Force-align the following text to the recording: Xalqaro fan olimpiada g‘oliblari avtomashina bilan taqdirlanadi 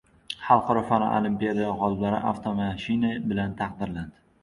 Xalqaro 0.45 0.81
fan 0.91 1.05
olimpiada 1.09 1.69
g‘oliblari 1.83 2.25
avtomashina 2.33 3.15
bilan 3.31 3.59
taqdirlanadi 3.65 4.23